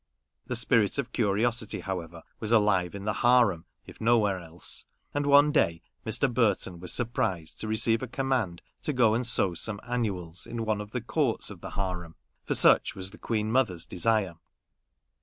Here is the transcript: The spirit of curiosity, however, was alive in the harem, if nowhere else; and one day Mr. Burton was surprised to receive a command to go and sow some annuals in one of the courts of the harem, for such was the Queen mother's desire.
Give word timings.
The 0.47 0.55
spirit 0.55 0.97
of 0.97 1.11
curiosity, 1.11 1.81
however, 1.81 2.23
was 2.39 2.51
alive 2.51 2.95
in 2.95 3.05
the 3.05 3.13
harem, 3.21 3.65
if 3.85 4.01
nowhere 4.01 4.39
else; 4.39 4.83
and 5.13 5.27
one 5.27 5.51
day 5.51 5.83
Mr. 6.07 6.27
Burton 6.33 6.79
was 6.79 6.91
surprised 6.91 7.59
to 7.59 7.67
receive 7.67 8.01
a 8.01 8.07
command 8.07 8.63
to 8.81 8.93
go 8.93 9.13
and 9.13 9.27
sow 9.27 9.53
some 9.53 9.79
annuals 9.87 10.47
in 10.47 10.65
one 10.65 10.81
of 10.81 10.91
the 10.91 11.01
courts 11.01 11.51
of 11.51 11.61
the 11.61 11.69
harem, 11.69 12.15
for 12.45 12.55
such 12.55 12.95
was 12.95 13.11
the 13.11 13.19
Queen 13.19 13.51
mother's 13.51 13.85
desire. 13.85 14.37